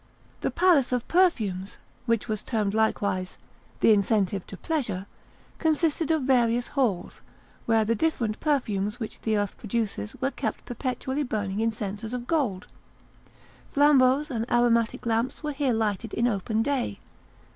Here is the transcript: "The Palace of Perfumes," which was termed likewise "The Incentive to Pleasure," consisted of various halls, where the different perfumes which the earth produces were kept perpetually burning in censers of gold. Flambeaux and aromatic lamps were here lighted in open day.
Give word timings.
"The 0.39 0.49
Palace 0.49 0.91
of 0.91 1.07
Perfumes," 1.07 1.77
which 2.07 2.27
was 2.27 2.41
termed 2.41 2.73
likewise 2.73 3.37
"The 3.81 3.93
Incentive 3.93 4.47
to 4.47 4.57
Pleasure," 4.57 5.05
consisted 5.59 6.09
of 6.09 6.23
various 6.23 6.69
halls, 6.69 7.21
where 7.67 7.85
the 7.85 7.93
different 7.93 8.39
perfumes 8.39 8.99
which 8.99 9.21
the 9.21 9.37
earth 9.37 9.57
produces 9.59 10.15
were 10.19 10.31
kept 10.31 10.65
perpetually 10.65 11.21
burning 11.21 11.59
in 11.59 11.71
censers 11.71 12.13
of 12.15 12.25
gold. 12.25 12.65
Flambeaux 13.71 14.25
and 14.31 14.49
aromatic 14.51 15.05
lamps 15.05 15.43
were 15.43 15.53
here 15.53 15.71
lighted 15.71 16.15
in 16.15 16.27
open 16.27 16.63
day. 16.63 16.97